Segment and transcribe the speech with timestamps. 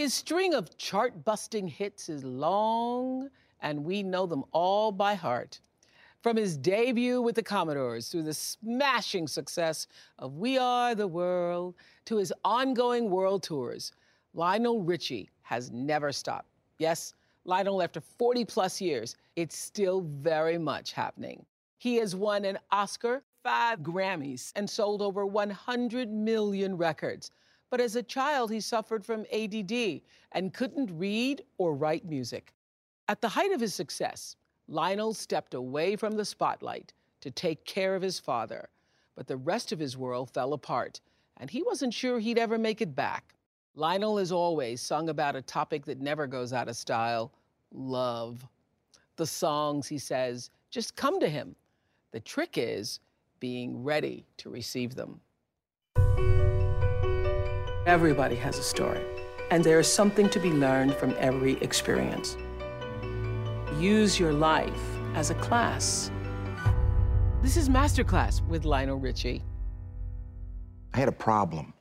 [0.00, 3.28] His string of chart busting hits is long,
[3.60, 5.60] and we know them all by heart.
[6.22, 9.88] From his debut with the Commodores through the smashing success
[10.18, 11.74] of We Are the World
[12.06, 13.92] to his ongoing world tours,
[14.32, 16.48] Lionel Richie has never stopped.
[16.78, 17.12] Yes,
[17.44, 21.44] Lionel, after 40 plus years, it's still very much happening.
[21.76, 27.30] He has won an Oscar, five Grammys, and sold over 100 million records.
[27.70, 30.02] But as a child, he suffered from ADD
[30.32, 32.52] and couldn't read or write music.
[33.08, 34.36] At the height of his success,
[34.68, 38.68] Lionel stepped away from the spotlight to take care of his father.
[39.14, 41.00] But the rest of his world fell apart,
[41.36, 43.34] and he wasn't sure he'd ever make it back.
[43.74, 47.32] Lionel has always sung about a topic that never goes out of style
[47.72, 48.46] love.
[49.16, 51.54] The songs, he says, just come to him.
[52.12, 53.00] The trick is
[53.38, 55.20] being ready to receive them.
[57.90, 59.00] Everybody has a story,
[59.50, 62.36] and there is something to be learned from every experience.
[63.80, 64.80] Use your life
[65.14, 66.12] as a class.
[67.42, 69.42] This is Masterclass with Lionel Richie.
[70.94, 71.74] I had a problem,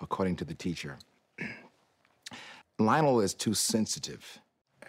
[0.00, 0.96] according to the teacher.
[2.78, 4.40] Lionel is too sensitive.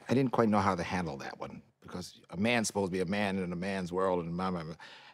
[0.08, 3.02] I didn't quite know how to handle that one because a man's supposed to be
[3.02, 4.42] a man in a man's world, and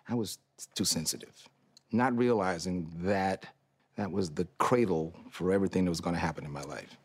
[0.07, 0.37] I was
[0.75, 1.49] too sensitive,
[1.91, 3.47] not realizing that
[3.99, 6.95] that was the cradle for everything that was going to happen in my life.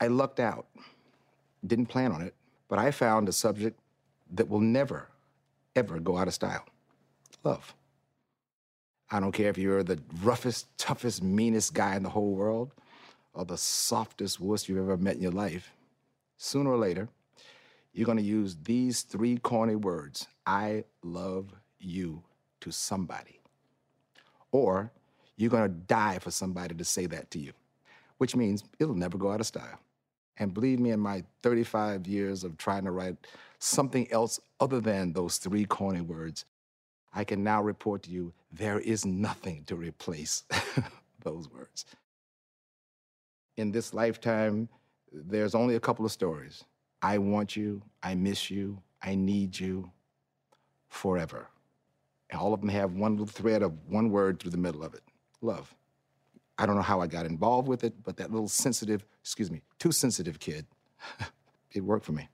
[0.00, 0.66] I lucked out,
[1.66, 2.34] didn't plan on it,
[2.68, 3.80] but I found a subject
[4.32, 5.08] that will never,
[5.74, 6.66] ever go out of style
[7.44, 7.74] love.
[9.10, 12.72] I don't care if you're the roughest, toughest, meanest guy in the whole world
[13.32, 15.72] or the softest wuss you've ever met in your life.
[16.36, 17.08] Sooner or later,
[17.94, 22.22] you're going to use these three corny words I love you
[22.60, 23.40] to somebody.
[24.52, 24.92] Or
[25.38, 27.52] you're going to die for somebody to say that to you,
[28.18, 29.78] which means it'll never go out of style.
[30.36, 33.16] And believe me, in my 35 years of trying to write
[33.60, 36.44] something else other than those three corny words,
[37.14, 40.42] I can now report to you there is nothing to replace
[41.22, 41.86] those words.
[43.56, 44.68] In this lifetime,
[45.12, 46.64] there's only a couple of stories.
[47.00, 49.90] I want you, I miss you, I need you
[50.88, 51.48] forever.
[52.30, 54.94] And all of them have one little thread of one word through the middle of
[54.94, 55.02] it
[55.40, 55.74] love.
[56.58, 59.62] I don't know how I got involved with it, but that little sensitive, excuse me,
[59.78, 60.66] too sensitive kid,
[61.72, 62.28] it worked for me.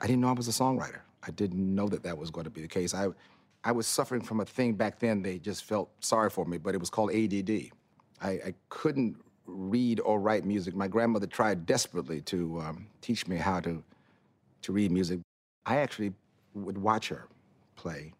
[0.00, 1.00] I didn't know I was a songwriter.
[1.22, 2.94] I didn't know that that was going to be the case.
[2.94, 3.08] I,
[3.62, 6.74] I was suffering from a thing back then, they just felt sorry for me, but
[6.74, 7.70] it was called ADD.
[8.22, 9.16] I, I couldn't
[9.46, 10.74] read or write music.
[10.74, 13.82] My grandmother tried desperately to um, teach me how to,
[14.62, 15.20] to read music.
[15.66, 16.14] I actually
[16.54, 17.28] would watch her
[17.76, 18.14] play.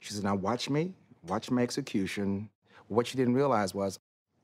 [0.00, 0.94] She said, Now watch me,
[1.26, 2.48] watch my execution,
[2.88, 3.98] what she didn't realize was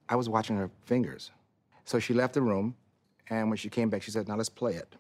[0.09, 1.31] I was watching her fingers.
[1.85, 2.77] So she left the room,
[3.29, 4.95] and when she came back, she said, Now let's play it.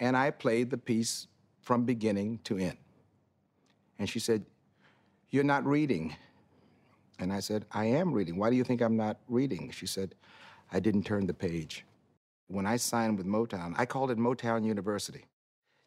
[0.00, 1.28] And I played the piece
[1.60, 2.76] from beginning to end.
[3.98, 4.44] And she said,
[5.30, 6.16] You're not reading.
[7.18, 8.36] And I said, I am reading.
[8.36, 9.70] Why do you think I'm not reading?
[9.70, 10.14] She said,
[10.72, 11.84] I didn't turn the page.
[12.48, 15.24] When I signed with Motown, I called it Motown University.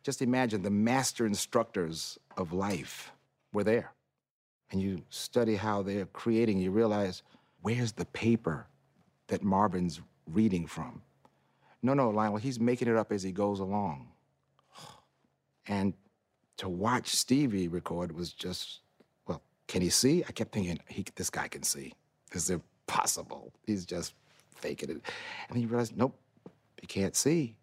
[0.03, 3.11] Just imagine the master instructors of life
[3.51, 3.91] were there
[4.71, 7.23] and you study how they're creating, you realize
[7.61, 8.67] where's the paper
[9.27, 11.01] that Marvin's reading from?
[11.81, 14.07] No, no, Lionel, he's making it up as he goes along.
[15.67, 15.93] And
[16.57, 18.81] to watch Stevie record was just,
[19.27, 20.23] well, can he see?
[20.27, 21.93] I kept thinking, he, this guy can see.
[22.31, 23.51] This is impossible.
[23.65, 24.13] He's just
[24.55, 25.01] faking it.
[25.49, 26.17] And he realized, nope,
[26.79, 27.55] he can't see.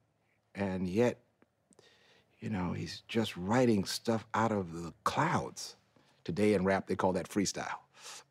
[0.54, 1.18] And yet,
[2.40, 5.76] you know, he's just writing stuff out of the clouds.
[6.24, 7.78] Today in rap, they call that freestyle.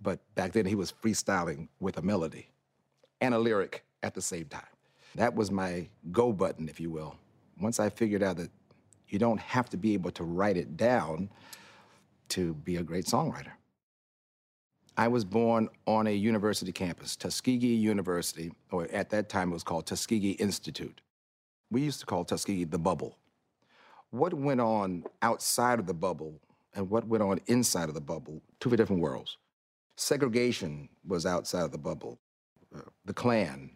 [0.01, 2.49] But back then, he was freestyling with a melody
[3.19, 4.65] and a lyric at the same time.
[5.15, 7.15] That was my go button, if you will.
[7.59, 8.49] Once I figured out that
[9.07, 11.29] you don't have to be able to write it down
[12.29, 13.51] to be a great songwriter.
[14.97, 19.63] I was born on a university campus, Tuskegee University, or at that time it was
[19.63, 21.01] called Tuskegee Institute.
[21.69, 23.17] We used to call Tuskegee the bubble.
[24.11, 26.39] What went on outside of the bubble
[26.73, 29.37] and what went on inside of the bubble, two very different worlds.
[29.97, 32.19] Segregation was outside of the bubble.
[32.75, 33.71] uh, the Klan.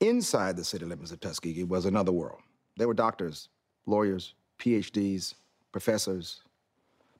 [0.00, 2.40] Inside the city limits of Tuskegee was another world.
[2.76, 3.48] There were doctors,
[3.86, 5.34] lawyers, PhDs,
[5.72, 6.42] professors,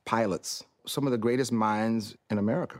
[0.05, 0.63] pilots.
[0.87, 2.79] Some of the greatest minds in America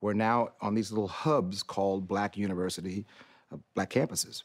[0.00, 3.04] were now on these little hubs called Black University,
[3.52, 4.44] uh, Black campuses.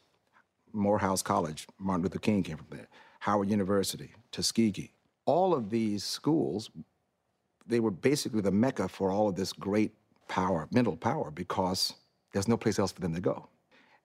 [0.73, 2.87] Morehouse College, Martin Luther King came from there,
[3.19, 4.91] Howard University, Tuskegee.
[5.25, 6.71] All of these schools,
[7.65, 9.94] they were basically the mecca for all of this great
[10.27, 11.94] power, mental power, because
[12.33, 13.48] there's no place else for them to go.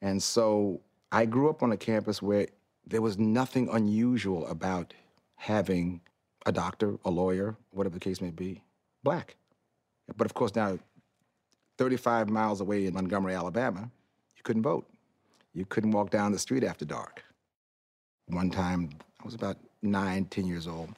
[0.01, 2.47] And so I grew up on a campus where
[2.87, 4.95] there was nothing unusual about
[5.37, 6.01] having
[6.47, 8.63] a doctor, a lawyer, whatever the case may be,
[9.03, 9.37] black.
[10.17, 10.79] But of course, now
[11.79, 13.91] 35 miles away in Montgomery, Alabama,
[14.37, 14.87] you couldn't vote.
[15.55, 17.23] You couldn't walk down the street after dark.
[18.27, 18.91] One time,
[19.21, 20.91] I was about nine, ten years old.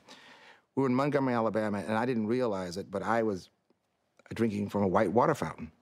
[0.74, 3.50] We were in Montgomery, Alabama, and I didn't realize it, but I was
[4.34, 5.72] drinking from a white water fountain.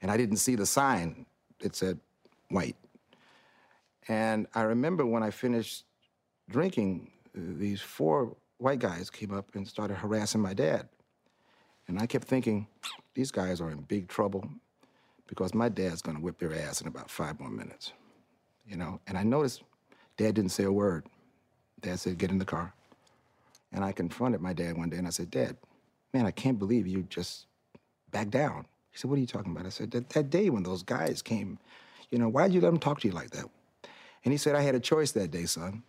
[0.00, 1.26] And I didn't see the sign
[1.60, 1.98] that said
[2.48, 2.76] white.
[4.08, 5.84] And I remember when I finished
[6.48, 10.88] drinking, these four white guys came up and started harassing my dad.
[11.88, 12.66] And I kept thinking,
[13.14, 14.48] these guys are in big trouble
[15.26, 17.92] because my dad's gonna whip their ass in about five more minutes.
[18.66, 19.62] You know, and I noticed
[20.16, 21.06] dad didn't say a word.
[21.80, 22.72] Dad said, get in the car.
[23.76, 25.54] And I confronted my dad one day and I said, Dad,
[26.14, 27.44] man, I can't believe you just
[28.10, 28.64] backed down.
[28.90, 29.66] He said, What are you talking about?
[29.66, 31.58] I said, That, that day when those guys came,
[32.10, 33.44] you know, why'd you let them talk to you like that?
[34.24, 35.82] And he said, I had a choice that day, son.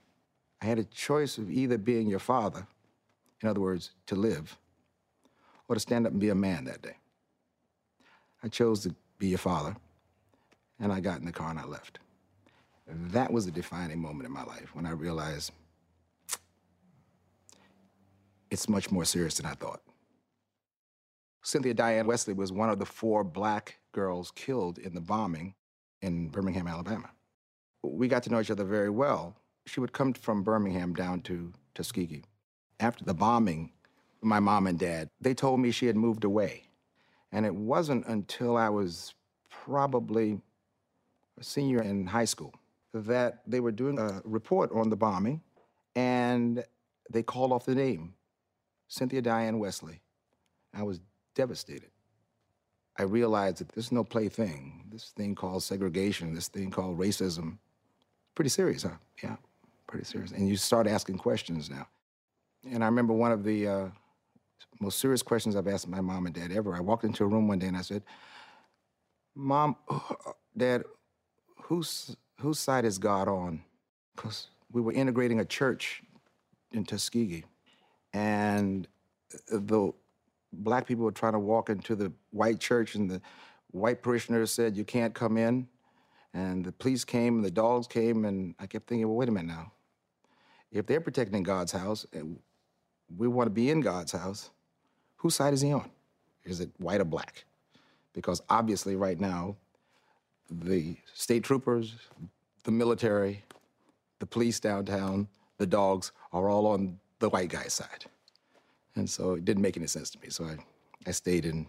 [0.61, 2.67] I had a choice of either being your father,
[3.41, 4.57] in other words, to live,
[5.69, 6.97] or to stand up and be a man that day.
[8.43, 9.77] I chose to be your father,
[10.81, 11.99] and I got in the car and I left.
[12.85, 15.53] That was a defining moment in my life when I realized
[18.51, 19.81] it's much more serious than I thought.
[21.43, 25.55] Cynthia Diane Wesley was one of the four black girls killed in the bombing
[26.01, 27.09] in Birmingham, Alabama.
[27.83, 29.35] We got to know each other very well.
[29.65, 32.23] She would come from Birmingham down to Tuskegee.
[32.79, 33.71] After the bombing,
[34.21, 36.63] my mom and dad, they told me she had moved away.
[37.31, 39.13] And it wasn't until I was
[39.49, 40.39] probably
[41.39, 42.53] a senior in high school
[42.93, 45.41] that they were doing a report on the bombing
[45.95, 46.63] and
[47.11, 48.13] they called off the name
[48.87, 50.01] Cynthia Diane Wesley.
[50.73, 50.99] I was
[51.35, 51.89] devastated.
[52.97, 54.85] I realized that this is no plaything.
[54.91, 57.57] This thing called segregation, this thing called racism,
[58.33, 58.97] pretty serious, huh?
[59.23, 59.35] Yeah,
[59.87, 60.31] pretty serious.
[60.31, 61.87] And you start asking questions now.
[62.69, 63.87] And I remember one of the uh,
[64.79, 66.75] most serious questions I've asked my mom and dad ever.
[66.75, 68.03] I walked into a room one day and I said,
[69.35, 69.75] Mom,
[70.57, 70.83] Dad,
[71.63, 73.61] whose, whose side is God on?
[74.15, 76.01] Because we were integrating a church
[76.71, 77.45] in Tuskegee.
[78.17, 78.87] And
[79.33, 79.93] uh, uh, the
[80.51, 83.21] black people were trying to walk into the white church, and the
[83.71, 85.67] white parishioners said, You can't come in.
[86.33, 89.31] And the police came, and the dogs came, and I kept thinking, Well, wait a
[89.31, 89.71] minute now.
[90.71, 92.39] If they're protecting God's house, and
[93.15, 94.49] we want to be in God's house,
[95.17, 95.89] whose side is he on?
[96.43, 97.45] Is it white or black?
[98.13, 99.55] Because obviously, right now,
[100.49, 101.95] the state troopers,
[102.63, 103.43] the military,
[104.19, 105.27] the police downtown,
[105.57, 108.05] the dogs are all on the white guy's side.
[108.95, 110.29] And so it didn't make any sense to me.
[110.29, 110.57] So I,
[111.05, 111.67] I stayed in,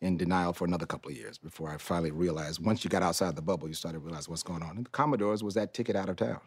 [0.00, 3.36] in denial for another couple of years before I finally realized once you got outside
[3.36, 4.76] the bubble, you started to realize what's going on.
[4.76, 6.40] And the Commodores was that ticket out of town.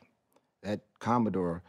[0.62, 1.64] That Commodore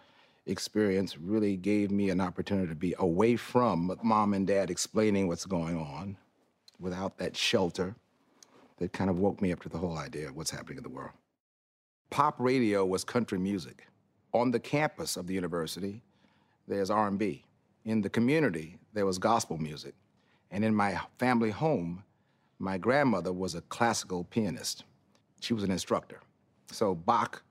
[0.46, 5.44] experience really gave me an opportunity to be away from mom and dad explaining what's
[5.44, 6.16] going on
[6.80, 7.94] without that shelter
[8.78, 10.88] that kind of woke me up to the whole idea of what's happening in the
[10.88, 11.12] world.
[12.10, 13.86] Pop radio was country music.
[14.32, 16.02] On the campus of the university,
[16.68, 17.44] there's R&B.
[17.84, 19.94] In the community, there was gospel music.
[20.50, 22.04] And in my family home,
[22.58, 24.84] my grandmother was a classical pianist.
[25.40, 26.20] She was an instructor.
[26.70, 27.42] So Bach,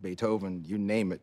[0.00, 1.20] Beethoven, you name it.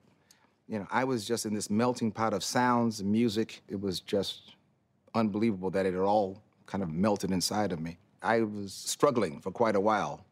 [0.68, 3.62] You know, I was just in this melting pot of sounds and music.
[3.68, 4.56] It was just
[5.16, 7.98] unbelievable that it all kind of melted inside of me.
[8.22, 10.26] I was struggling for quite a while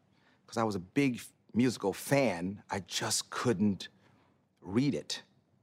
[0.46, 1.20] because I was a big
[1.54, 2.62] musical fan.
[2.70, 3.88] I just couldn't
[4.60, 5.22] read it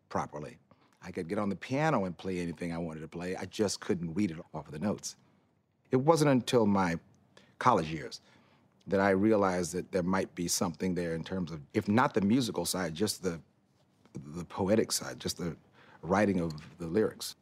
[0.10, 0.58] properly.
[1.06, 3.36] I could get on the piano and play anything I wanted to play.
[3.36, 5.18] I just couldn't read it off of the notes.
[5.92, 6.96] It wasn't until my
[7.60, 8.22] college years
[8.88, 12.22] that I realized that there might be something there in terms of, if not the
[12.22, 13.40] musical side, just the,
[14.36, 15.56] the poetic side, just the
[16.02, 17.36] writing of the lyrics.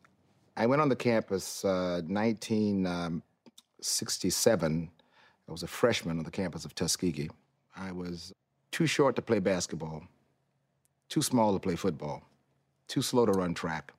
[0.58, 4.92] I went on the campus uh, 1967.
[5.48, 7.30] I was a freshman on the campus of Tuskegee.
[7.78, 8.34] I was
[8.72, 10.04] too short to play basketball,
[11.08, 12.24] too small to play football
[12.88, 13.94] too slow to run track,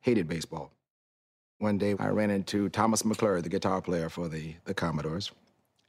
[0.00, 0.70] hated baseball.
[1.58, 5.32] One day I ran into Thomas McClary, the guitar player for the, the Commodores,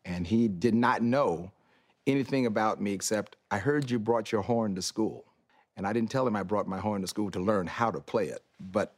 [0.06, 1.52] And he did not know
[2.06, 5.26] anything about me except I heard you brought your horn to school.
[5.76, 8.00] And I didn't tell him I brought my horn to school to learn how to
[8.00, 8.96] play it, but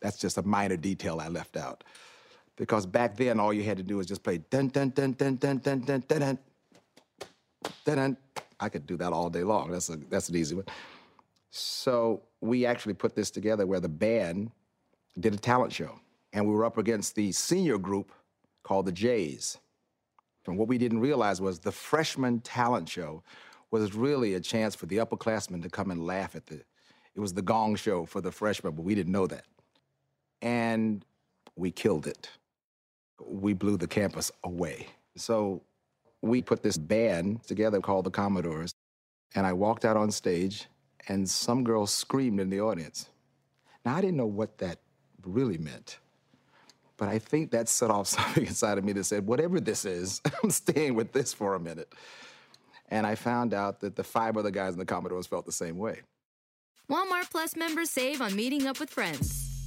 [0.00, 1.82] that's just a minor detail I left out.
[2.56, 5.36] Because back then, all you had to do was just play dun dun dun dun
[5.36, 6.38] dun dun dun dun
[7.84, 8.16] dun dun.
[8.60, 9.70] I could do that all day long.
[9.72, 10.66] That's a that's an easy one.
[11.50, 14.50] So we actually put this together where the band
[15.18, 15.98] did a talent show,
[16.32, 18.12] and we were up against the senior group
[18.62, 19.58] called the Jays.
[20.46, 23.22] And what we didn't realize was the freshman talent show
[23.70, 26.60] was really a chance for the upperclassmen to come and laugh at the.
[27.14, 29.44] It was the gong show for the freshmen, but we didn't know that.
[30.42, 31.04] And
[31.56, 32.28] we killed it.
[33.24, 34.88] We blew the campus away.
[35.16, 35.62] So
[36.20, 38.74] we put this band together called the Commodores,
[39.34, 40.66] and I walked out on stage,
[41.08, 43.08] and some girl screamed in the audience.
[43.84, 44.78] Now, I didn't know what that
[45.24, 45.98] really meant.
[46.96, 50.20] But I think that set off something inside of me that said, whatever this is,
[50.42, 51.92] I'm staying with this for a minute.
[52.88, 55.78] And I found out that the five other guys in the Commodores felt the same
[55.78, 56.02] way.
[56.90, 59.43] Walmart Plus members save on meeting up with friends.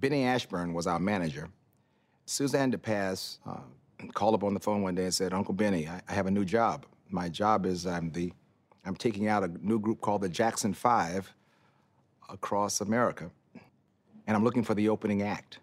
[0.00, 1.48] Benny Ashburn was our manager.
[2.26, 3.60] Suzanne de Passe uh,
[4.12, 6.30] called up on the phone one day and said, Uncle Benny, I, I have a
[6.30, 6.84] new job.
[7.08, 8.32] My job is I'm the
[8.84, 11.34] I'm taking out a new group called the Jackson Five
[12.28, 13.30] across America,
[14.26, 15.58] and I'm looking for the opening act.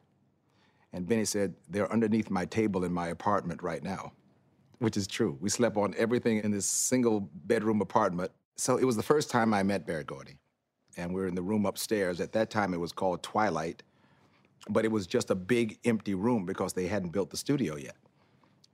[0.92, 4.12] And Benny said, They're underneath my table in my apartment right now,
[4.80, 5.38] which is true.
[5.40, 8.32] We slept on everything in this single bedroom apartment.
[8.58, 10.36] So it was the first time I met Berry Gordy.
[10.98, 12.20] And we were in the room upstairs.
[12.20, 13.84] At that time, it was called Twilight
[14.70, 17.96] but it was just a big empty room because they hadn't built the studio yet.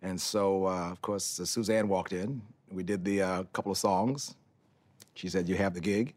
[0.01, 2.41] And so, uh, of course, uh, Suzanne walked in.
[2.71, 4.35] We did the uh, couple of songs.
[5.15, 6.15] She said, "You have the gig,"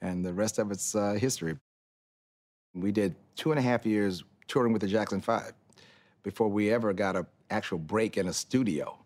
[0.00, 1.56] and the rest of it's uh, history.
[2.74, 5.52] We did two and a half years touring with the Jackson Five
[6.22, 8.98] before we ever got an actual break in a studio.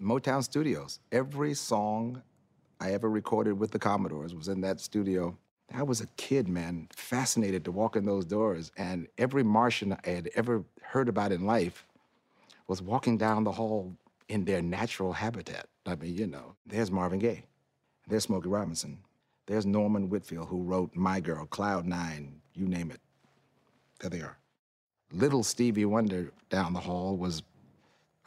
[0.00, 1.00] Motown Studios.
[1.12, 2.22] Every song
[2.80, 5.36] I ever recorded with the Commodores was in that studio
[5.74, 8.72] I was a kid, man, fascinated to walk in those doors.
[8.76, 11.86] And every Martian I had ever heard about in life
[12.68, 13.96] was walking down the hall
[14.28, 15.66] in their natural habitat.
[15.86, 17.44] I mean, you know, there's Marvin Gaye,
[18.06, 18.98] there's Smokey Robinson,
[19.46, 23.00] there's Norman Whitfield, who wrote My Girl, Cloud Nine, you name it.
[24.00, 24.38] There they are.
[25.12, 27.42] Little Stevie Wonder down the hall was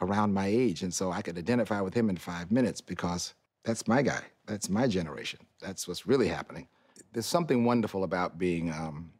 [0.00, 3.34] around my age, and so I could identify with him in five minutes because
[3.64, 4.22] that's my guy.
[4.46, 5.40] That's my generation.
[5.60, 6.68] That's what's really happening
[7.16, 9.10] there's something wonderful about being um,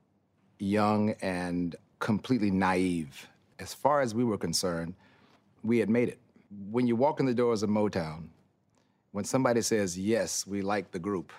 [0.58, 3.26] young and completely naive.
[3.58, 4.92] As far as we were concerned,
[5.64, 6.18] we had made it.
[6.70, 8.28] When you walk in the doors of Motown,
[9.12, 11.32] when somebody says, yes, we like the group,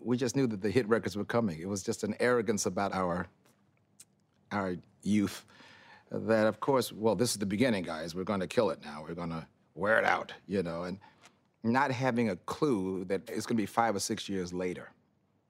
[0.00, 1.60] we just knew that the hit records were coming.
[1.60, 3.26] It was just an arrogance about our,
[4.52, 5.44] our youth
[6.10, 8.14] that, of course, well, this is the beginning, guys.
[8.14, 9.04] We're going to kill it now.
[9.06, 10.98] We're going to wear it out, you know, and
[11.62, 14.88] not having a clue that it's going to be five or six years later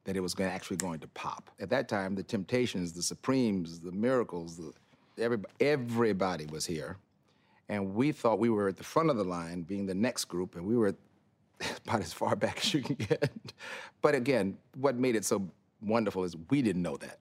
[0.04, 1.50] that it was going actually going to pop.
[1.60, 4.72] At that time, the Temptations, the Supremes, the Miracles, the,
[5.22, 6.96] everybody, everybody was here.
[7.68, 10.56] And we thought we were at the front of the line, being the next group,
[10.56, 10.94] and we were
[11.86, 13.30] about as far back as you can get.
[14.02, 15.48] but again, what made it so
[15.80, 17.18] wonderful is we didn't know that.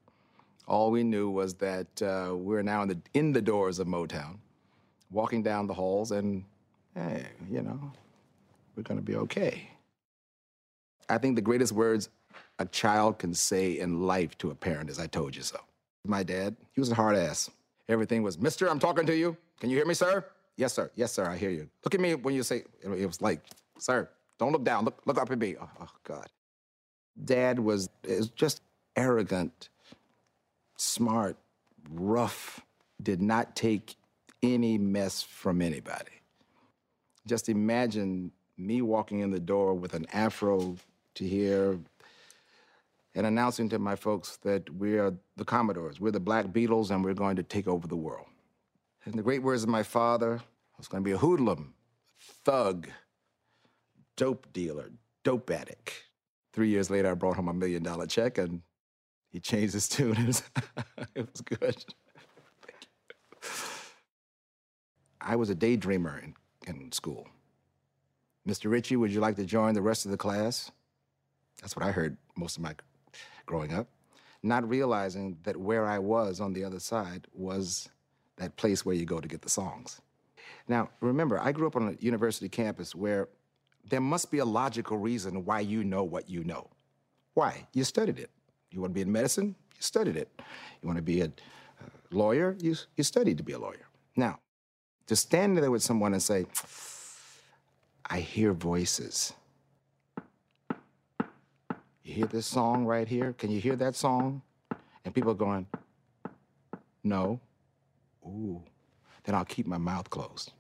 [0.67, 4.37] All we knew was that uh, we're now in the, in the doors of Motown,
[5.09, 6.43] walking down the halls, and
[6.95, 7.91] hey, you know,
[8.75, 9.69] we're going to be okay.
[11.09, 12.09] I think the greatest words
[12.59, 15.59] a child can say in life to a parent is, I told you so.
[16.05, 17.49] My dad, he was a hard ass.
[17.87, 19.37] Everything was, Mister, I'm talking to you.
[19.59, 20.25] Can you hear me, sir?
[20.57, 20.91] Yes, sir.
[20.95, 21.69] Yes, sir, I hear you.
[21.83, 23.41] Look at me when you say, it was like,
[23.77, 24.09] sir,
[24.39, 25.55] don't look down, look, look up at me.
[25.61, 26.27] Oh, oh God.
[27.23, 28.61] Dad was, was just
[28.95, 29.69] arrogant,
[30.77, 31.37] smart,
[31.89, 32.61] rough,
[33.01, 33.95] did not take
[34.43, 36.11] any mess from anybody.
[37.27, 40.75] Just imagine me walking in the door with an afro
[41.15, 41.79] to here,
[43.15, 47.03] and announcing to my folks that we are the Commodores, we're the Black Beatles, and
[47.03, 48.27] we're going to take over the world.
[49.05, 51.73] In the great words of my father, I was going to be a hoodlum,
[52.45, 52.87] thug,
[54.15, 54.91] dope dealer,
[55.23, 56.05] dope addict.
[56.53, 58.61] Three years later, I brought home a million dollar check, and
[59.29, 60.15] he changed his tune.
[60.17, 60.43] It was,
[61.15, 61.85] it was good.
[65.19, 66.35] I was a daydreamer in,
[66.67, 67.27] in school.
[68.47, 68.71] Mr.
[68.71, 70.71] Richie, would you like to join the rest of the class?
[71.61, 72.73] That's what I heard most of my
[73.45, 73.87] growing up.
[74.43, 77.89] Not realizing that where I was on the other side was
[78.37, 80.01] that place where you go to get the songs.
[80.67, 83.27] Now, remember, I grew up on a university campus where
[83.89, 86.69] there must be a logical reason why you know what you know.
[87.33, 87.67] Why?
[87.73, 88.29] You studied it.
[88.71, 89.55] You want to be in medicine?
[89.75, 90.29] You studied it.
[90.81, 91.31] You want to be a,
[92.11, 92.55] lawyer?
[92.59, 93.87] You, you studied to be a lawyer.
[94.15, 94.39] Now,
[95.07, 96.45] to stand there with someone and say,
[98.05, 99.33] I hear voices.
[102.03, 103.33] You hear this song right here?
[103.33, 104.41] Can you hear that song?
[105.05, 105.67] And people are going,
[107.03, 107.39] No.
[108.25, 108.61] Ooh.
[109.23, 110.51] Then I'll keep my mouth closed.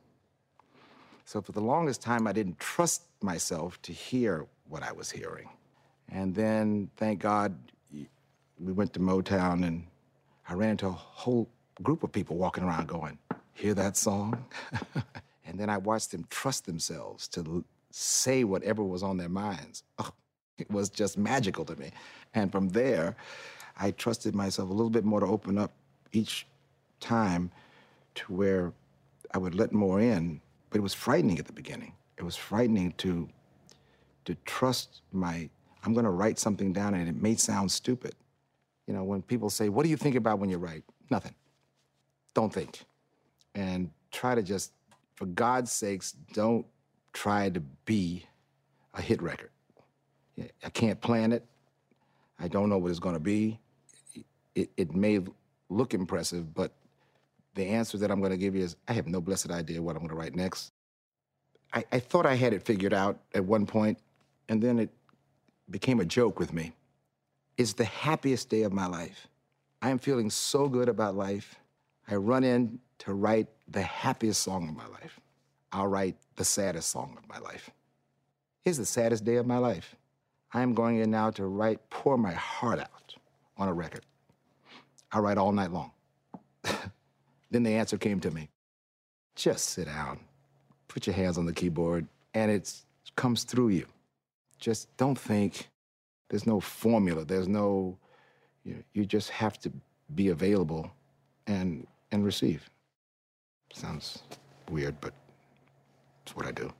[1.25, 5.49] So for the longest time, I didn't trust myself to hear what I was hearing.
[6.09, 7.55] And then, thank God,
[7.91, 9.87] we went to Motown and
[10.47, 11.49] I ran into a whole
[11.81, 13.17] group of people walking around going,
[13.53, 14.45] Hear that song?
[15.45, 19.83] and then I watched them trust themselves to say whatever was on their minds.
[19.99, 20.11] Oh,
[20.61, 21.91] it was just magical to me.
[22.33, 23.15] And from there,
[23.77, 25.71] I trusted myself a little bit more to open up
[26.11, 26.45] each
[26.99, 27.51] time
[28.15, 28.73] to where
[29.33, 30.41] I would let more in.
[30.69, 31.93] But it was frightening at the beginning.
[32.17, 33.27] It was frightening to
[34.23, 35.49] to trust my
[35.83, 38.13] I'm going to write something down and it may sound stupid.
[38.85, 41.33] You know, when people say, "What do you think about when you write?" Nothing.
[42.33, 42.85] Don't think.
[43.55, 44.73] And try to just
[45.15, 46.65] for God's sakes, don't
[47.13, 48.25] try to be
[48.93, 49.49] a hit record.
[50.63, 51.45] I can't plan it.
[52.39, 53.59] I don't know what it's going to be.
[54.55, 55.19] It, it may
[55.69, 56.73] look impressive, but
[57.55, 59.95] the answer that I'm going to give you is I have no blessed idea what
[59.95, 60.71] I'm going to write next.
[61.73, 63.97] I, I thought I had it figured out at one point,
[64.49, 64.89] and then it
[65.69, 66.73] became a joke with me.
[67.57, 69.27] It's the happiest day of my life.
[69.81, 71.55] I am feeling so good about life.
[72.07, 75.19] I run in to write the happiest song of my life.
[75.71, 77.69] I'll write the saddest song of my life.
[78.61, 79.95] Here's the saddest day of my life.
[80.53, 83.15] I am going in now to write, pour my heart out
[83.57, 84.05] on a record.
[85.11, 85.91] I write all night long.
[87.51, 88.49] then the answer came to me
[89.35, 90.19] just sit down,
[90.87, 92.71] put your hands on the keyboard, and it
[93.15, 93.87] comes through you.
[94.59, 95.69] Just don't think.
[96.29, 97.25] There's no formula.
[97.25, 97.97] There's no,
[98.63, 99.71] you, you just have to
[100.13, 100.91] be available
[101.47, 102.69] and, and receive.
[103.73, 104.23] Sounds
[104.69, 105.13] weird, but
[106.23, 106.71] it's what I do.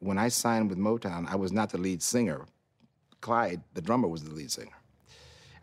[0.00, 2.46] When I signed with Motown, I was not the lead singer.
[3.20, 4.76] Clyde, the drummer, was the lead singer.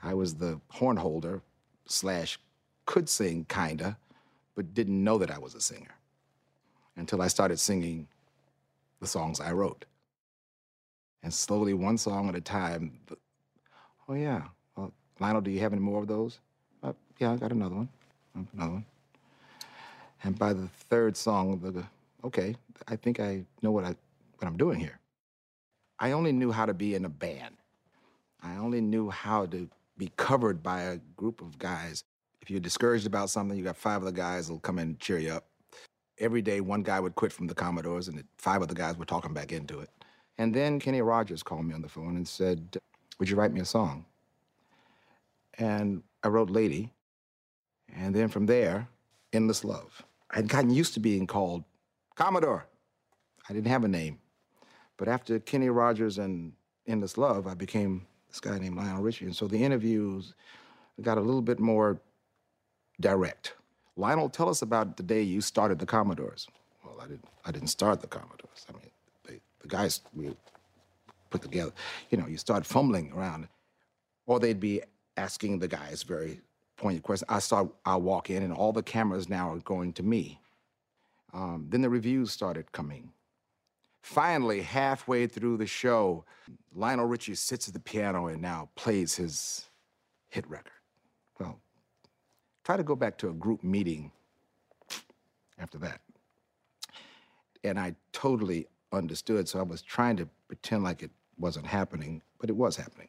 [0.03, 1.41] I was the horn holder
[1.87, 2.39] slash
[2.85, 3.97] could sing, kinda,
[4.55, 5.95] but didn't know that I was a singer
[6.95, 8.07] until I started singing
[8.99, 9.85] the songs I wrote.
[11.23, 12.99] And slowly, one song at a time,
[14.07, 14.43] oh yeah,
[14.75, 16.39] well, Lionel, do you have any more of those?
[16.83, 17.89] Uh, yeah, I got another one,
[18.53, 18.85] another one.
[20.23, 21.83] And by the third song, the
[22.23, 22.55] okay,
[22.87, 23.95] I think I know what I
[24.37, 24.99] what I'm doing here.
[25.99, 27.55] I only knew how to be in a band.
[28.43, 32.03] I only knew how to be covered by a group of guys.
[32.41, 34.99] If you're discouraged about something, you got five other guys that will come in and
[34.99, 35.45] cheer you up.
[36.19, 39.34] Every day, one guy would quit from the Commodores, and five other guys were talking
[39.34, 39.89] back into it.
[40.38, 42.77] And then Kenny Rogers called me on the phone and said,
[43.19, 44.05] Would you write me a song?
[45.58, 46.91] And I wrote Lady.
[47.95, 48.88] And then from there,
[49.34, 50.03] Endless Love.
[50.31, 51.63] I'd gotten used to being called
[52.15, 52.65] Commodore.
[53.49, 54.19] I didn't have a name.
[54.97, 56.53] But after Kenny Rogers and
[56.88, 59.25] Endless Love, I became this guy named Lionel Richie.
[59.25, 60.34] And so the interviews
[61.01, 61.99] got a little bit more
[62.99, 63.53] direct.
[63.97, 66.47] Lionel, tell us about the day you started the Commodores.
[66.84, 68.65] Well, I didn't, I didn't start the Commodores.
[68.69, 68.91] I mean,
[69.27, 70.36] they, the guys we
[71.29, 71.71] put together,
[72.10, 73.47] you know, you start fumbling around.
[74.27, 74.81] Or they'd be
[75.17, 76.41] asking the guys very
[76.77, 77.29] pointed questions.
[77.29, 80.39] I start, I'll walk in and all the cameras now are going to me.
[81.34, 83.12] Um, then the reviews started coming.
[84.05, 86.23] Finally, halfway through the show,
[86.75, 89.67] Lionel Richie sits at the piano and now plays his
[90.29, 90.71] hit record.
[91.39, 91.59] Well,
[92.63, 94.11] try to go back to a group meeting
[95.57, 96.01] after that.
[97.63, 102.51] And I totally understood, so I was trying to pretend like it wasn't happening, but
[102.51, 103.07] it was happening.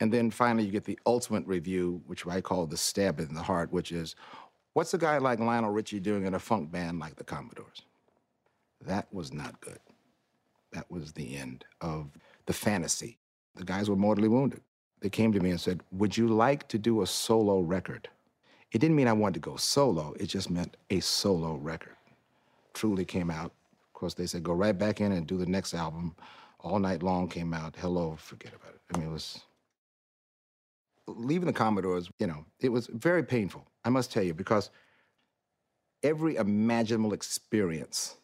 [0.00, 3.42] And then finally, you get the ultimate review, which I call the stab in the
[3.42, 4.14] heart, which is
[4.74, 7.80] what's a guy like Lionel Richie doing in a funk band like the Commodores?
[8.82, 9.78] That was not good.
[10.74, 12.10] That was the end of
[12.46, 13.18] the fantasy.
[13.54, 14.60] The guys were mortally wounded.
[15.00, 18.08] They came to me and said, Would you like to do a solo record?
[18.72, 21.94] It didn't mean I wanted to go solo, it just meant a solo record.
[22.74, 23.52] Truly came out.
[23.86, 26.16] Of course, they said, Go right back in and do the next album.
[26.58, 27.76] All Night Long came out.
[27.78, 28.80] Hello, forget about it.
[28.92, 29.40] I mean, it was.
[31.06, 34.70] Leaving the Commodores, you know, it was very painful, I must tell you, because
[36.02, 38.16] every imaginable experience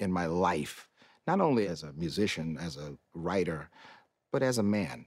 [0.00, 0.87] in my life
[1.28, 3.68] not only as a musician, as a writer,
[4.32, 5.04] but as a man.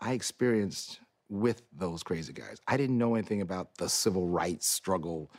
[0.00, 2.60] I experienced with those crazy guys.
[2.68, 5.30] I didn't know anything about the civil rights struggle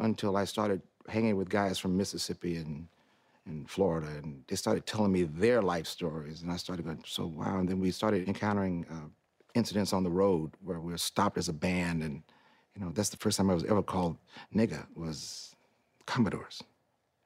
[0.00, 2.88] until I started hanging with guys from Mississippi and
[3.46, 7.26] in Florida, and they started telling me their life stories, and I started going, so
[7.26, 7.58] wow.
[7.58, 9.08] And then we started encountering uh,
[9.54, 12.22] incidents on the road where we were stopped as a band, and
[12.74, 14.18] you know that's the first time I was ever called
[14.54, 15.54] nigga was
[16.06, 16.62] Commodores.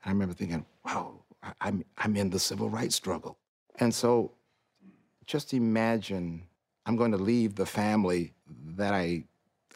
[0.03, 1.24] And I remember thinking, wow,
[1.61, 3.39] I'm I'm in the civil rights struggle,
[3.79, 4.33] and so
[5.27, 6.43] just imagine
[6.87, 8.33] I'm going to leave the family
[8.77, 9.25] that I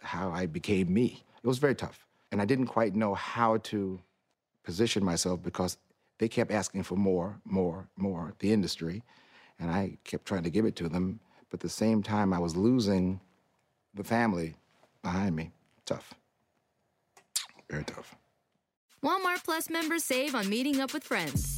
[0.02, 1.24] how I became me.
[1.42, 4.00] It was very tough, and I didn't quite know how to
[4.62, 5.78] position myself because
[6.18, 9.02] they kept asking for more, more, more, the industry,
[9.58, 11.20] and I kept trying to give it to them.
[11.50, 13.20] But at the same time, I was losing
[13.94, 14.56] the family
[15.02, 15.52] behind me.
[15.86, 16.12] Tough.
[17.70, 18.14] Very tough.
[19.02, 21.57] Walmart Plus members save on meeting up with friends.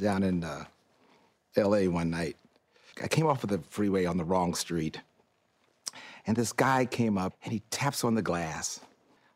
[0.00, 0.64] down in uh,
[1.56, 1.88] L.A.
[1.88, 2.36] one night.
[3.02, 5.00] I came off of the freeway on the wrong street,
[6.26, 8.80] and this guy came up and he taps on the glass,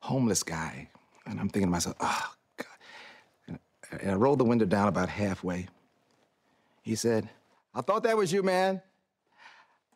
[0.00, 0.88] homeless guy,
[1.26, 3.58] and I'm thinking to myself, oh God.
[4.00, 5.68] And I rolled the window down about halfway.
[6.82, 7.28] He said,
[7.74, 8.80] I thought that was you, man.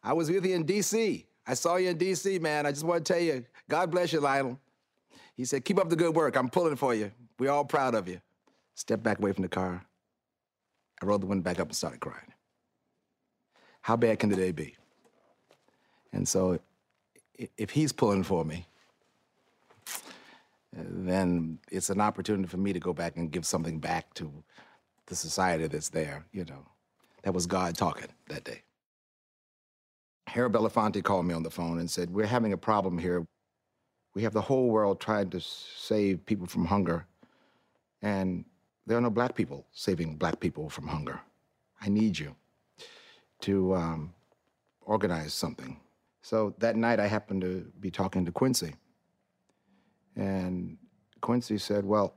[0.03, 1.27] I was with you in D.C.
[1.47, 2.67] I saw you in D.C., man.
[2.67, 4.59] I just want to tell you, God bless you, Lionel.
[5.37, 6.37] He said, keep up the good work.
[6.37, 7.13] I'm pulling for you.
[7.39, 8.21] We're all proud of you.
[8.75, 9.85] Step back away from the car.
[11.01, 12.33] I rolled the window back up and started crying.
[13.83, 14.77] How bad can the day be?
[16.13, 16.59] And so
[17.57, 18.67] if he's pulling for me,
[20.73, 24.33] then it's an opportunity for me to go back and give something back to
[25.07, 26.67] the society that's there, you know.
[27.23, 28.63] That was God talking that day.
[30.29, 33.27] Harry Belafonte called me on the phone and said, We're having a problem here.
[34.15, 37.07] We have the whole world trying to save people from hunger,
[38.03, 38.45] and
[38.90, 41.20] there are no black people saving black people from hunger.
[41.81, 42.35] I need you
[43.42, 44.12] to um,
[44.81, 45.79] organize something.
[46.22, 48.74] So that night, I happened to be talking to Quincy.
[50.16, 50.76] And
[51.20, 52.16] Quincy said, Well,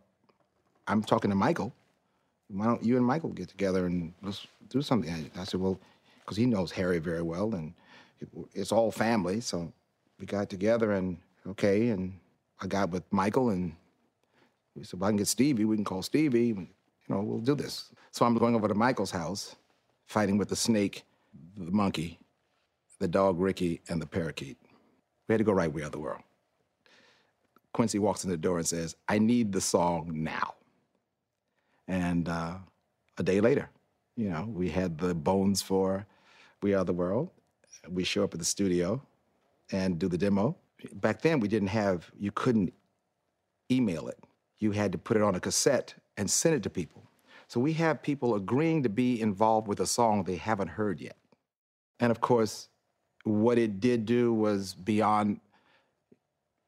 [0.87, 1.71] I'm talking to Michael.
[2.47, 5.29] Why don't you and Michael get together and let's do something?
[5.37, 5.79] I said, Well,
[6.21, 7.75] because he knows Harry very well, and
[8.55, 9.41] it's all family.
[9.41, 9.71] So
[10.19, 12.17] we got together, and okay, and
[12.59, 13.75] I got with Michael, and
[14.75, 15.65] we said, well, I can get Stevie.
[15.65, 16.47] We can call Stevie.
[16.47, 16.67] You
[17.09, 17.91] know, we'll do this.
[18.11, 19.55] So I'm going over to Michael's house,
[20.05, 21.03] fighting with the snake,
[21.57, 22.19] the monkey,
[22.99, 24.57] the dog Ricky, and the parakeet.
[25.27, 26.21] We had to go right We Are the World.
[27.73, 30.55] Quincy walks in the door and says, I need the song now.
[31.87, 32.55] And uh,
[33.17, 33.69] a day later,
[34.15, 36.05] you know, we had the bones for
[36.61, 37.29] We Are the World.
[37.89, 39.01] We show up at the studio
[39.71, 40.55] and do the demo.
[40.95, 42.73] Back then, we didn't have, you couldn't
[43.71, 44.19] email it
[44.59, 47.03] you had to put it on a cassette and send it to people.
[47.47, 51.17] So we have people agreeing to be involved with a song they haven't heard yet.
[51.99, 52.69] And of course,
[53.23, 55.39] what it did do was beyond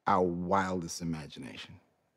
[0.06, 1.74] our wildest imagination.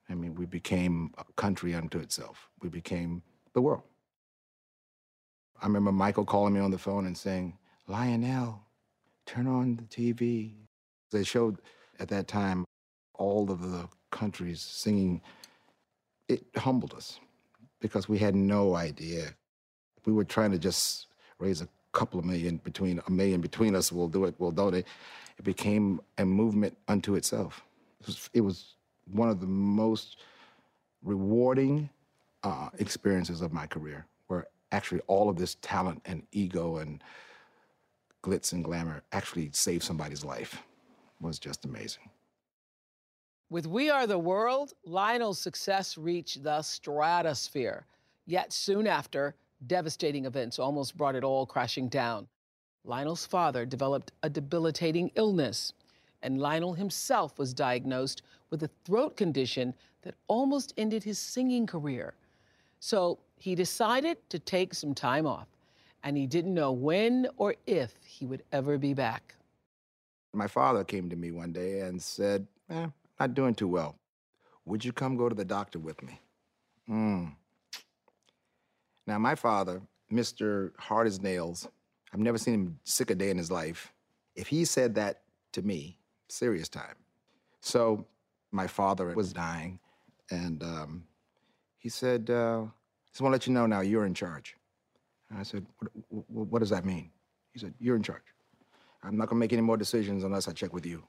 [0.09, 2.49] I mean, we became a country unto itself.
[2.61, 3.21] We became
[3.53, 3.83] the world.
[5.61, 8.61] I remember Michael calling me on the phone and saying, Lionel,
[9.25, 10.53] turn on the TV.
[11.11, 11.59] They showed
[11.99, 12.65] at that time
[13.13, 15.21] all of the countries singing
[16.29, 17.19] it humbled us
[17.81, 19.35] because we had no idea.
[20.05, 21.07] We were trying to just
[21.39, 23.91] raise a couple of million between a million between us.
[23.91, 24.35] We'll do it.
[24.37, 24.85] We'll donate.
[25.37, 27.63] It became a movement unto itself.
[28.01, 28.75] It was, it was
[29.11, 30.17] one of the most
[31.03, 31.89] rewarding
[32.43, 37.03] uh, experiences of my career, where actually all of this talent and ego and
[38.23, 40.61] glitz and glamour actually saved somebody's life
[41.19, 42.09] it was just amazing.
[43.51, 47.83] With We Are the World, Lionel's success reached the stratosphere.
[48.27, 49.33] Yet soon after,
[49.65, 52.27] devastating events almost brought it all crashing down.
[52.83, 55.73] Lionel's father developed a debilitating illness,
[56.21, 62.13] and Lionel himself was diagnosed with a throat condition that almost ended his singing career.
[62.79, 65.47] So he decided to take some time off,
[66.03, 69.33] and he didn't know when or if he would ever be back.
[70.33, 72.87] My father came to me one day and said, eh,
[73.19, 73.95] not doing too well.
[74.65, 76.19] Would you come go to the doctor with me?
[76.89, 77.35] Mm.
[79.07, 80.71] Now, my father Mr.
[80.77, 81.67] Hard as Nails.
[82.13, 83.93] I've never seen him sick a day in his life.
[84.35, 85.21] If he said that
[85.53, 86.95] to me, serious time.
[87.61, 88.05] So
[88.51, 89.79] my father was dying,
[90.31, 91.03] and um,
[91.77, 92.63] he said, uh,
[93.11, 94.55] just want to let you know now you're in charge.
[95.29, 95.65] And I said,
[96.09, 97.11] what, what does that mean?
[97.53, 98.23] He said, you're in charge.
[99.03, 101.03] I'm not going to make any more decisions unless I check with you.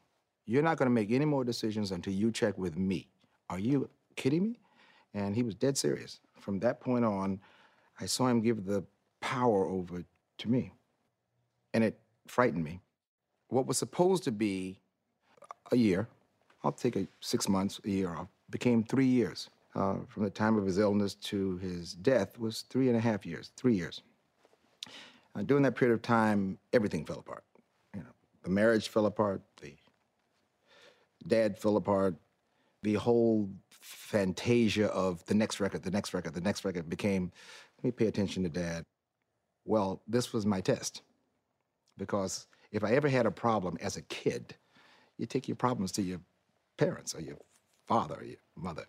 [0.51, 3.07] You're not going to make any more decisions until you check with me.
[3.51, 4.59] Are you kidding me?
[5.15, 6.19] And he was dead serious.
[6.41, 7.39] From that point on,
[8.01, 8.83] I saw him give the
[9.21, 10.03] power over
[10.39, 10.73] to me.
[11.73, 12.81] And it frightened me.
[13.47, 14.81] What was supposed to be
[15.71, 16.09] a year,
[16.65, 19.51] I'll take a six months, a year off, became three years.
[19.77, 23.25] Uh, from the time of his illness to his death was three and a half
[23.25, 24.03] years, three years.
[25.37, 27.45] Uh, during that period of time, everything fell apart.
[27.95, 28.11] You know,
[28.43, 29.75] the marriage fell apart, the
[31.27, 32.17] dad fell apart,
[32.83, 37.31] the whole fantasia of the next record, the next record, the next record became,
[37.79, 38.85] let me pay attention to dad.
[39.65, 41.03] Well, this was my test.
[41.99, 44.55] Because if I ever had a problem as a kid,
[45.19, 46.21] you take your problems to your
[46.79, 47.37] parents or your
[47.87, 48.87] father or your mother.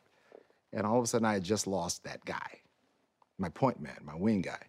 [0.72, 2.60] And all of a sudden, I had just lost that guy,
[3.38, 4.62] my point man, my wing guy.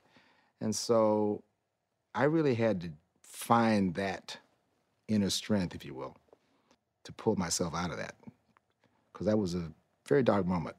[0.61, 1.45] And so
[2.15, 2.91] I really had to
[3.23, 4.37] find that
[5.07, 6.17] inner strength, if you will,
[7.05, 8.15] to pull myself out of that.
[9.13, 9.71] Because that was a
[10.07, 10.77] very dark moment.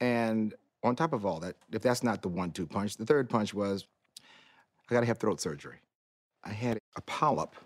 [0.00, 3.28] And on top of all that, if that's not the one two punch, the third
[3.28, 3.86] punch was
[4.88, 5.78] I got to have throat surgery.
[6.44, 7.56] I had a polyp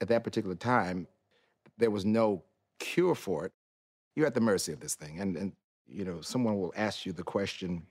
[0.00, 1.06] at that particular time.
[1.78, 2.42] There was no
[2.78, 3.52] cure for it.
[4.16, 5.20] You're at the mercy of this thing.
[5.20, 5.52] And, and
[5.86, 7.86] you know, someone will ask you the question,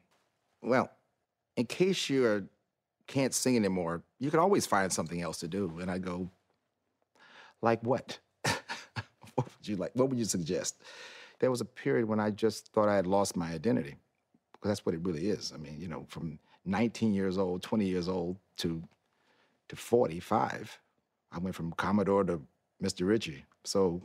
[0.62, 0.92] well,
[1.56, 2.48] in case you
[3.08, 5.80] can't sing anymore, you can always find something else to do.
[5.80, 6.30] And I go,
[7.62, 8.20] like what?
[9.36, 9.92] what would you like?
[9.94, 10.82] What would you suggest?
[11.40, 13.96] There was a period when I just thought I had lost my identity,
[14.54, 15.52] because that's what it really is.
[15.54, 18.84] I mean, you know, from 19 years old, 20 years old to
[19.70, 20.80] to 45,
[21.32, 22.42] I went from Commodore to
[22.82, 23.08] Mr.
[23.08, 23.46] Richie.
[23.64, 24.02] So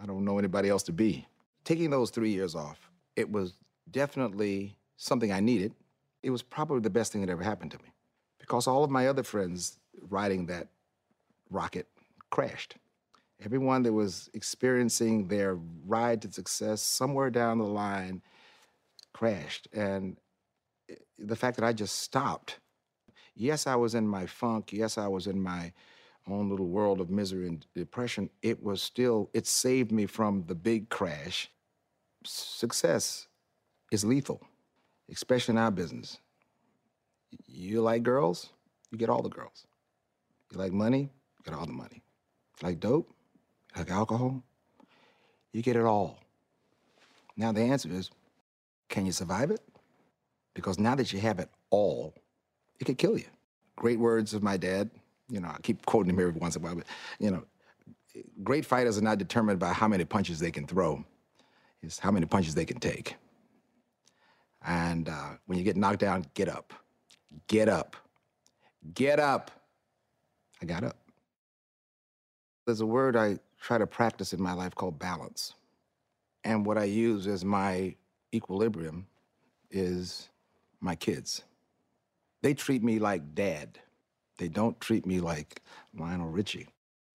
[0.00, 1.26] I don't know anybody else to be.
[1.64, 3.54] Taking those three years off, it was
[3.90, 5.74] definitely something I needed.
[6.22, 7.92] It was probably the best thing that ever happened to me
[8.38, 10.68] because all of my other friends riding that
[11.50, 11.86] rocket
[12.30, 12.76] crashed.
[13.44, 18.22] Everyone that was experiencing their ride to success somewhere down the line
[19.12, 19.68] crashed.
[19.72, 20.16] And
[21.18, 22.60] the fact that I just stopped,
[23.34, 25.72] yes, I was in my funk, yes, I was in my
[26.28, 30.54] own little world of misery and depression, it was still, it saved me from the
[30.54, 31.50] big crash
[32.24, 33.26] success
[33.90, 34.40] is lethal,
[35.10, 36.18] especially in our business.
[37.46, 38.50] You like girls,
[38.90, 39.66] you get all the girls.
[40.52, 42.02] You like money, you get all the money.
[42.60, 43.12] You like dope,
[43.76, 44.42] like alcohol,
[45.52, 46.18] you get it all.
[47.36, 48.10] Now the answer is,
[48.88, 49.60] can you survive it?
[50.54, 52.14] Because now that you have it all,
[52.78, 53.26] it could kill you.
[53.76, 54.90] Great words of my dad.
[55.28, 56.84] You know, I keep quoting him every once in a while, but
[57.18, 57.44] you know,
[58.42, 61.02] great fighters are not determined by how many punches they can throw
[61.82, 63.16] It's how many punches they can take.
[64.64, 66.72] And uh, when you get knocked down, get up.
[67.46, 67.96] Get up.
[68.94, 69.50] Get up.
[70.60, 70.96] I got up.
[72.66, 75.54] There's a word I try to practice in my life called balance.
[76.44, 77.94] And what I use as my
[78.34, 79.06] equilibrium
[79.70, 80.28] is
[80.80, 81.42] my kids.
[82.42, 83.78] They treat me like dad.
[84.36, 85.62] They don't treat me like
[85.96, 86.68] Lionel Richie.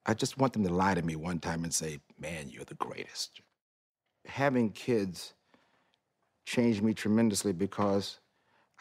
[0.06, 2.76] I just want them to lie to me one time and say, man, you're the
[2.76, 3.42] greatest
[4.28, 5.34] having kids
[6.46, 8.20] changed me tremendously because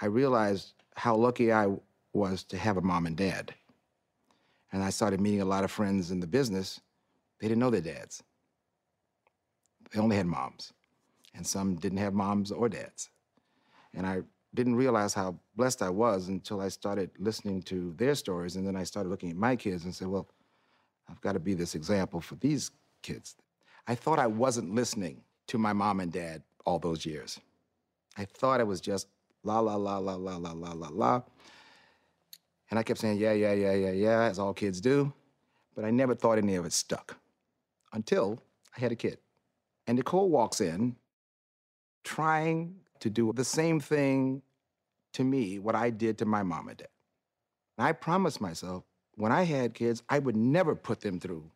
[0.01, 1.69] I realized how lucky I
[2.13, 3.55] was to have a mom and dad.
[4.73, 6.81] And I started meeting a lot of friends in the business.
[7.41, 8.23] They didn't know their dads.
[9.93, 10.73] They only had moms.
[11.35, 13.11] And some didn't have moms or dads.
[13.95, 14.23] And I
[14.55, 18.57] didn't realize how blessed I was until I started listening to their stories.
[18.57, 20.29] And then I started looking at my kids and said, well,
[21.09, 22.71] I've got to be this example for these
[23.03, 23.37] kids.
[23.87, 27.39] I thought I wasn't listening to my mom and dad all those years.
[28.17, 29.09] I thought it was just
[29.45, 31.23] la la la la la la la la la.
[32.71, 35.13] And I kept saying, yeah, yeah, yeah, yeah, yeah, as all kids do.
[35.77, 37.17] But I never thought any of it stuck
[37.97, 38.39] until
[38.77, 39.19] I had a kid.
[39.87, 40.97] And Nicole walks in
[42.05, 44.43] trying to do the same thing
[45.15, 46.89] to me, what I did to my mom and dad.
[47.79, 51.51] And I promised myself when I had kids, I would never put them through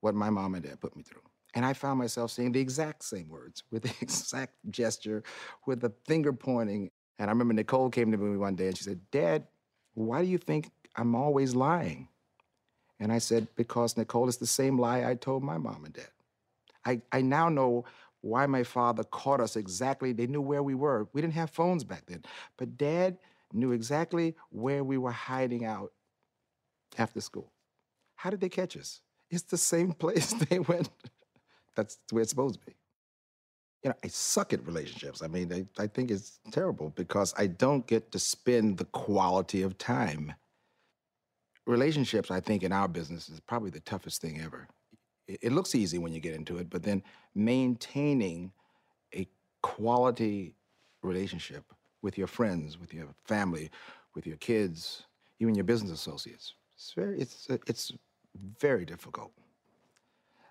[0.00, 1.22] what my mom and dad put me through.
[1.54, 5.22] And I found myself saying the exact same words with the exact gesture,
[5.66, 6.90] with the finger pointing.
[7.20, 9.46] And I remember Nicole came to me one day and she said, Dad,
[9.94, 12.08] why do you think I'm always lying?
[13.00, 16.08] And I said, Because Nicole is the same lie I told my mom and dad.
[16.84, 17.84] I, I now know
[18.20, 20.12] why my father caught us exactly.
[20.12, 21.08] They knew where we were.
[21.12, 22.22] We didn't have phones back then.
[22.58, 23.18] But dad
[23.52, 25.92] knew exactly where we were hiding out
[26.98, 27.52] after school.
[28.16, 29.00] How did they catch us?
[29.30, 30.90] It's the same place they went.
[31.76, 32.74] That's where it's supposed to be.
[33.82, 35.22] You know, I suck at relationships.
[35.22, 39.62] I mean, I, I think it's terrible because I don't get to spend the quality
[39.62, 40.34] of time.
[41.70, 44.66] Relationships, I think, in our business is probably the toughest thing ever.
[45.28, 47.00] It, it looks easy when you get into it, but then
[47.34, 48.52] maintaining
[49.14, 49.28] a
[49.62, 50.56] quality
[51.02, 51.62] relationship
[52.02, 53.70] with your friends, with your family,
[54.16, 55.04] with your kids,
[55.38, 56.54] even your business associates.
[56.74, 57.92] It's very, it's, it's
[58.58, 59.30] very difficult.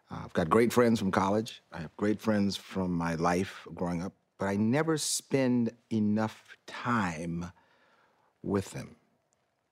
[0.10, 1.62] Uh, I've got great friends from college.
[1.73, 7.51] I have great friends from my life growing up, but I never spend enough time
[8.41, 8.95] with them.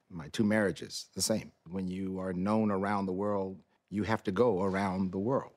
[0.10, 1.52] My two marriages, the same.
[1.70, 5.54] When you are known around the world, you have to go around the world,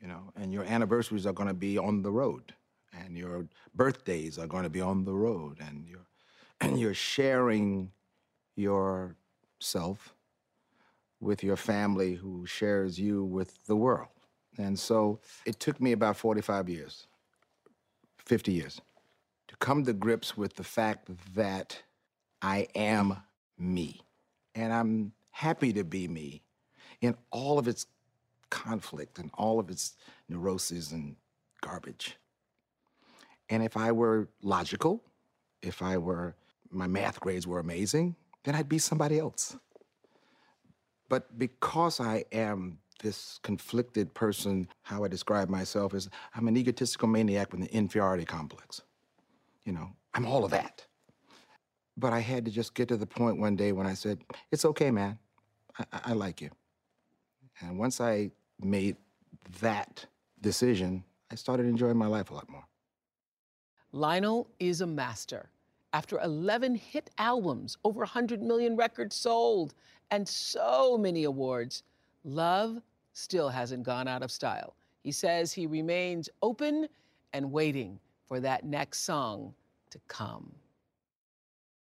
[0.00, 2.54] you know, and your anniversaries are going to be on the road,
[2.92, 6.06] and your birthdays are going to be on the road, and you're,
[6.60, 7.90] and you're sharing
[8.56, 10.14] yourself
[11.20, 14.08] with your family who shares you with the world.
[14.56, 17.06] And so it took me about 45 years,
[18.24, 18.80] 50 years,
[19.48, 21.82] to come to grips with the fact that
[22.42, 23.22] I am
[23.58, 24.00] me.
[24.54, 26.42] And I'm happy to be me
[27.00, 27.86] in all of its
[28.50, 29.94] conflict and all of its
[30.28, 31.16] neuroses and
[31.60, 32.16] garbage.
[33.50, 35.02] And if I were logical,
[35.62, 36.34] if I were,
[36.70, 39.56] my math grades were amazing, then I'd be somebody else.
[41.08, 47.08] But because I am this conflicted person, how I describe myself is I'm an egotistical
[47.08, 48.82] maniac with an inferiority complex.
[49.64, 50.84] You know, I'm all of that.
[51.98, 54.20] But I had to just get to the point one day when I said,
[54.52, 55.18] It's okay, man.
[55.78, 56.50] I, I like you.
[57.60, 58.30] And once I
[58.62, 58.96] made
[59.60, 60.06] that
[60.40, 62.64] decision, I started enjoying my life a lot more.
[63.92, 65.50] Lionel is a master.
[65.92, 69.74] After 11 hit albums, over 100 million records sold,
[70.10, 71.82] and so many awards,
[72.24, 72.80] love
[73.14, 74.74] still hasn't gone out of style.
[75.02, 76.88] He says he remains open
[77.32, 79.54] and waiting for that next song
[79.90, 80.52] to come.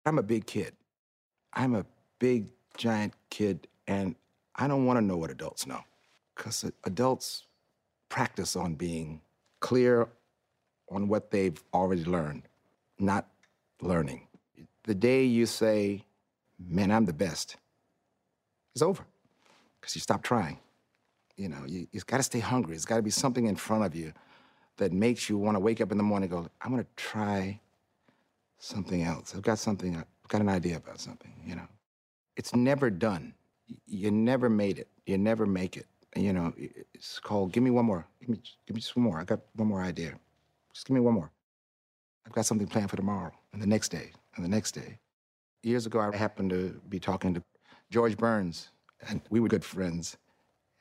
[0.10, 0.74] I'm a big kid.
[1.54, 1.86] I'm a
[2.18, 4.16] big, giant kid, and
[4.56, 5.82] I don't want to know what adults know
[6.36, 7.46] because adults
[8.10, 9.22] practice on being
[9.60, 10.08] clear
[10.90, 12.42] on what they've already learned,
[12.98, 13.28] not
[13.84, 14.26] learning.
[14.86, 16.04] The day you say,
[16.58, 17.58] man, I'm the best,
[18.74, 19.06] it's over
[19.80, 20.58] because you stop trying.
[21.38, 22.72] You know, you, you've got to stay hungry.
[22.72, 24.12] There's got to be something in front of you
[24.78, 26.90] that makes you want to wake up in the morning and go, I'm going to
[26.96, 27.60] try
[28.60, 29.34] something else.
[29.36, 31.68] I've got something, I've got an idea about something, you know.
[32.36, 33.34] It's never done.
[33.88, 34.88] You never made it.
[35.06, 35.88] You never make it.
[36.16, 36.54] You know,
[36.94, 38.08] it's called, give me one more.
[38.20, 39.20] Give me, give me just one more.
[39.20, 40.14] I got one more idea.
[40.74, 41.32] Just give me one more.
[42.26, 45.00] I've got something planned for tomorrow and the next day and the next day.
[45.64, 47.44] Years ago, I happened to be talking to
[47.90, 48.70] George Burns,
[49.08, 50.18] and we were good friends.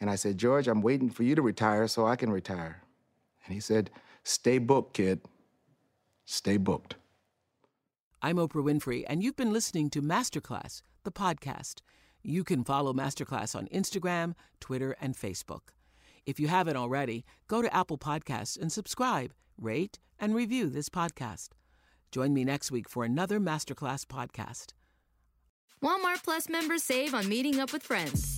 [0.00, 2.82] And I said, George, I'm waiting for you to retire so I can retire.
[3.44, 3.90] And he said,
[4.24, 5.20] Stay booked, kid.
[6.26, 6.96] Stay booked.
[8.20, 11.82] I'm Oprah Winfrey, and you've been listening to Masterclass, the podcast.
[12.20, 15.68] You can follow Masterclass on Instagram, Twitter, and Facebook.
[16.26, 21.50] If you haven't already, go to Apple Podcasts and subscribe, rate, and review this podcast.
[22.10, 24.72] Join me next week for another Masterclass podcast.
[25.80, 28.37] Walmart Plus members save on meeting up with friends.